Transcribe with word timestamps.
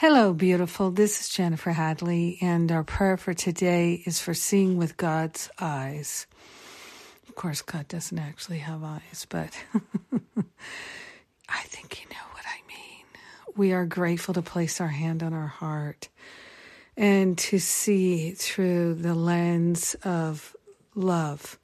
Hello, 0.00 0.32
beautiful. 0.32 0.90
This 0.90 1.20
is 1.20 1.28
Jennifer 1.28 1.72
Hadley, 1.72 2.38
and 2.40 2.72
our 2.72 2.82
prayer 2.82 3.18
for 3.18 3.34
today 3.34 4.02
is 4.06 4.18
for 4.18 4.32
seeing 4.32 4.78
with 4.78 4.96
God's 4.96 5.50
eyes. 5.60 6.26
Of 7.28 7.34
course, 7.34 7.60
God 7.60 7.86
doesn't 7.86 8.18
actually 8.18 8.60
have 8.60 8.82
eyes, 8.82 9.26
but 9.28 9.52
I 11.50 11.60
think 11.64 12.00
you 12.00 12.08
know 12.08 12.24
what 12.32 12.44
I 12.46 12.66
mean. 12.66 13.04
We 13.54 13.74
are 13.74 13.84
grateful 13.84 14.32
to 14.32 14.40
place 14.40 14.80
our 14.80 14.88
hand 14.88 15.22
on 15.22 15.34
our 15.34 15.48
heart 15.48 16.08
and 16.96 17.36
to 17.36 17.58
see 17.58 18.30
through 18.30 18.94
the 18.94 19.14
lens 19.14 19.96
of 20.02 20.56
love, 20.94 21.58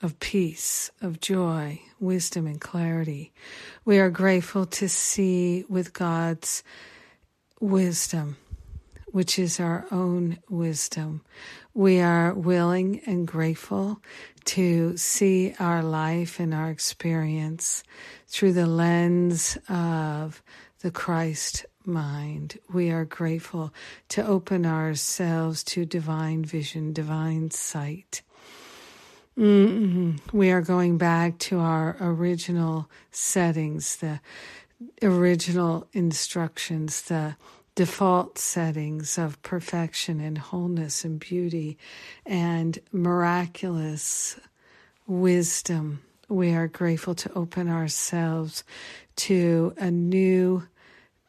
of 0.00 0.18
peace, 0.20 0.90
of 1.02 1.20
joy, 1.20 1.82
wisdom, 2.00 2.46
and 2.46 2.62
clarity. 2.62 3.30
We 3.84 3.98
are 3.98 4.08
grateful 4.08 4.64
to 4.64 4.88
see 4.88 5.66
with 5.68 5.92
God's 5.92 6.62
wisdom 7.60 8.36
which 9.12 9.38
is 9.38 9.58
our 9.58 9.86
own 9.90 10.38
wisdom. 10.48 11.22
We 11.74 12.00
are 12.00 12.34
willing 12.34 13.00
and 13.06 13.26
grateful 13.26 14.02
to 14.46 14.96
see 14.96 15.54
our 15.58 15.82
life 15.82 16.40
and 16.40 16.54
our 16.54 16.70
experience 16.70 17.82
through 18.26 18.52
the 18.52 18.66
lens 18.66 19.58
of 19.68 20.42
the 20.80 20.90
Christ 20.90 21.66
mind. 21.84 22.58
We 22.72 22.90
are 22.90 23.04
grateful 23.04 23.72
to 24.10 24.26
open 24.26 24.66
ourselves 24.66 25.64
to 25.64 25.84
divine 25.84 26.44
vision, 26.44 26.92
divine 26.92 27.50
sight. 27.50 28.22
Mm-hmm. 29.38 30.36
We 30.36 30.50
are 30.50 30.62
going 30.62 30.98
back 30.98 31.38
to 31.38 31.60
our 31.60 31.96
original 32.00 32.90
settings, 33.12 33.96
the 33.96 34.20
original 35.02 35.86
instructions, 35.92 37.02
the 37.02 37.36
default 37.74 38.38
settings 38.38 39.18
of 39.18 39.40
perfection 39.42 40.20
and 40.20 40.38
wholeness 40.38 41.04
and 41.04 41.20
beauty 41.20 41.78
and 42.26 42.78
miraculous 42.92 44.38
wisdom. 45.06 46.02
We 46.28 46.54
are 46.54 46.68
grateful 46.68 47.14
to 47.14 47.32
open 47.34 47.68
ourselves 47.68 48.64
to 49.16 49.74
a 49.78 49.90
new 49.90 50.64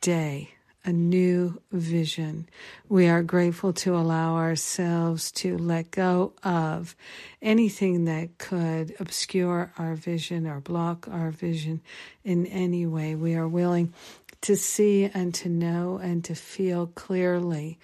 day, 0.02 0.52
a 0.86 0.94
new 0.94 1.62
vision. 1.72 2.48
We 2.88 3.08
are 3.08 3.22
grateful 3.22 3.74
to 3.74 3.96
allow 3.96 4.36
ourselves 4.36 5.32
to 5.34 5.58
let 5.58 5.92
go 5.92 6.34
of 6.44 6.96
anything 7.42 8.06
that 8.06 8.38
could 8.38 8.96
obscure 9.00 9.72
our 9.78 9.96
vision 9.96 10.48
or 10.48 10.60
block 10.62 11.08
our 11.10 11.32
vision 11.32 11.82
in 12.24 12.46
any 12.48 12.86
way. 12.86 13.16
We 13.16 13.36
are 13.36 13.48
willing 13.48 13.94
to 14.42 14.56
see 14.56 15.06
and 15.14 15.34
to 15.36 15.50
know 15.50 15.98
and 15.98 16.24
to 16.26 16.36
feel 16.36 16.88
clearly 16.88 17.78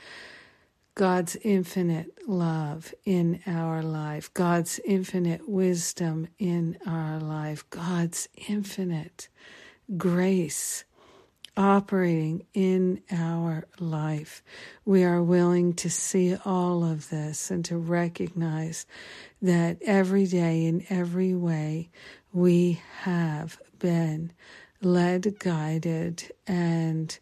God's 0.95 1.35
infinite 1.43 2.13
love 2.25 2.93
in 3.03 3.41
our 3.45 3.83
life, 3.83 4.33
God's 4.33 4.79
infinite 4.85 5.49
wisdom 5.49 6.29
in 6.39 6.77
our 6.87 7.19
life, 7.19 7.69
God's 7.69 8.29
infinite 8.47 9.27
grace 9.97 10.85
operating 11.57 12.45
in 12.53 13.01
our 13.11 13.65
life. 13.79 14.43
We 14.83 15.03
are 15.03 15.23
willing 15.23 15.73
to 15.75 15.89
see 15.89 16.35
all 16.45 16.83
of 16.83 17.09
this 17.09 17.51
and 17.51 17.63
to 17.65 17.77
recognize 17.77 18.85
that 19.41 19.77
every 19.81 20.25
day 20.25 20.65
in 20.65 20.85
every 20.89 21.33
way 21.33 21.89
we 22.33 22.81
have 23.01 23.59
been 23.79 24.33
led, 24.81 25.39
guided, 25.39 26.31
and 26.45 27.17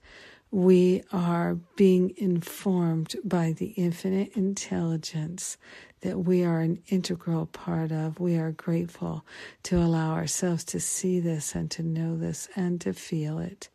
we 0.53 1.01
are 1.11 1.55
being 1.75 2.13
informed 2.15 3.15
by 3.23 3.53
the 3.53 3.69
infinite 3.69 4.37
intelligence 4.37 5.57
that 6.01 6.19
we 6.19 6.43
are 6.43 6.59
an 6.59 6.79
integral 6.89 7.47
part 7.47 7.91
of. 7.91 8.19
We 8.19 8.37
are 8.37 8.51
grateful 8.51 9.25
to 9.63 9.79
allow 9.79 10.11
ourselves 10.13 10.63
to 10.65 10.79
see 10.79 11.19
this 11.19 11.55
and 11.55 11.71
to 11.71 11.81
know 11.81 12.15
this 12.15 12.49
and 12.55 12.79
to 12.81 12.93
feel 12.93 13.39
it. 13.39 13.69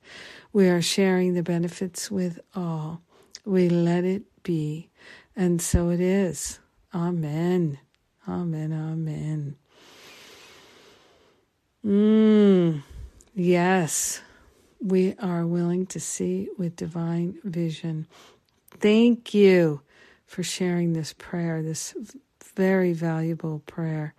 We 0.53 0.69
are 0.69 0.81
sharing 0.81 1.35
the 1.35 1.43
benefits 1.43 2.13
with 2.13 2.39
all. 2.55 3.03
We 3.45 3.69
let 3.69 4.05
it 4.05 4.23
be. 4.45 4.89
And 5.35 5.61
so 5.61 5.91
it 5.91 6.01
is. 6.01 6.61
Amen. 6.95 7.81
Amen. 8.29 8.73
Amen. 8.73 9.57
Mmm. 11.85 12.83
Yes, 13.35 14.21
we 14.81 15.15
are 15.19 15.47
willing 15.47 15.87
to 15.87 16.01
see 16.01 16.49
with 16.57 16.77
divine 16.77 17.39
vision. 17.45 18.07
Thank 18.79 19.35
you 19.35 19.83
for 20.27 20.43
sharing 20.43 20.93
this 20.93 21.15
prayer, 21.15 21.63
this 21.63 21.95
very 22.55 22.93
valuable 22.93 23.61
prayer 23.67 24.15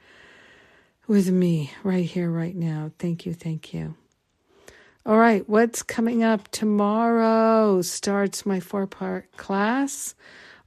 with 1.07 1.29
me 1.29 1.71
right 1.83 2.05
here, 2.05 2.29
right 2.29 2.55
now. 2.55 2.91
Thank 2.99 3.25
you, 3.25 3.33
thank 3.33 3.73
you. 3.73 3.95
All 5.05 5.17
right, 5.17 5.47
what's 5.49 5.81
coming 5.81 6.23
up 6.23 6.49
tomorrow? 6.51 7.81
Starts 7.81 8.45
my 8.45 8.59
four 8.59 8.85
part 8.85 9.35
class 9.37 10.13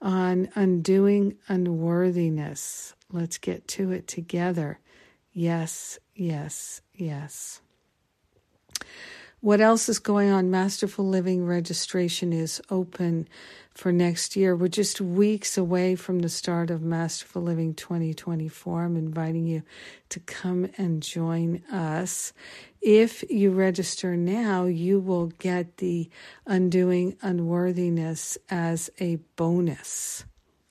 on 0.01 0.49
undoing 0.55 1.37
unworthiness. 1.49 2.95
Let's 3.13 3.39
get 3.39 3.69
to 3.69 3.93
it 3.93 4.09
together. 4.09 4.81
Yes, 5.33 5.99
yes, 6.15 6.81
yes. 6.95 7.61
What 9.43 9.61
else 9.61 9.89
is 9.89 9.99
going 9.99 10.31
on? 10.31 10.53
Masterful 10.53 11.05
Living 11.05 11.45
registration 11.45 12.33
is 12.33 12.63
open 12.71 13.29
for 13.75 13.91
next 13.91 14.37
year. 14.37 14.55
We're 14.55 14.69
just 14.69 15.01
weeks 15.01 15.59
away 15.59 15.97
from 15.97 16.21
the 16.21 16.29
start 16.29 16.71
of 16.71 16.81
Masterful 16.81 17.43
Living 17.43 17.75
2024. 17.75 18.85
I'm 18.85 18.97
inviting 18.97 19.45
you 19.45 19.65
to 20.11 20.21
come 20.21 20.71
and 20.79 21.03
join 21.03 21.61
us. 21.73 22.33
If 22.81 23.29
you 23.29 23.51
register 23.51 24.17
now, 24.17 24.67
you 24.67 25.01
will 25.01 25.27
get 25.27 25.79
the 25.79 26.09
Undoing 26.47 27.17
Unworthiness 27.21 28.39
as 28.49 28.91
a 29.01 29.17
bonus. 29.35 30.25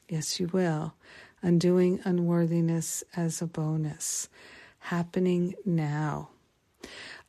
Yes, 0.08 0.40
you 0.40 0.48
will. 0.48 0.94
Undoing 1.42 2.00
Unworthiness 2.06 3.04
as 3.18 3.42
a 3.42 3.48
bonus. 3.48 4.30
Happening 4.80 5.56
now. 5.66 6.30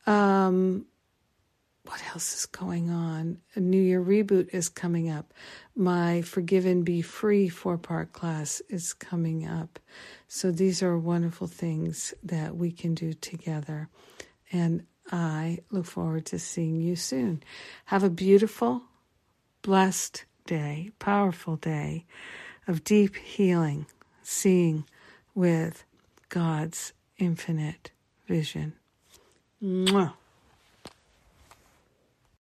Um, 0.07 0.85
what 1.85 2.01
else 2.13 2.33
is 2.35 2.45
going 2.45 2.89
on? 2.89 3.39
A 3.55 3.59
New 3.59 3.81
Year 3.81 4.01
reboot 4.01 4.49
is 4.53 4.69
coming 4.69 5.09
up. 5.09 5.33
My 5.75 6.21
Forgive 6.21 6.65
and 6.65 6.85
Be 6.85 7.01
Free 7.01 7.49
four 7.49 7.77
part 7.77 8.13
class 8.13 8.61
is 8.69 8.93
coming 8.93 9.45
up. 9.45 9.79
So 10.27 10.51
these 10.51 10.81
are 10.81 10.97
wonderful 10.97 11.47
things 11.47 12.13
that 12.23 12.55
we 12.55 12.71
can 12.71 12.93
do 12.93 13.13
together. 13.13 13.89
And 14.51 14.85
I 15.11 15.59
look 15.71 15.85
forward 15.85 16.25
to 16.27 16.39
seeing 16.39 16.79
you 16.79 16.95
soon. 16.95 17.43
Have 17.85 18.03
a 18.03 18.09
beautiful, 18.09 18.83
blessed 19.61 20.23
day, 20.45 20.91
powerful 20.99 21.57
day 21.57 22.05
of 22.65 22.85
deep 22.85 23.17
healing, 23.17 23.87
seeing 24.21 24.85
with 25.35 25.83
God's 26.29 26.93
infinite 27.17 27.91
vision. 28.25 28.73
Mwah. 29.61 30.13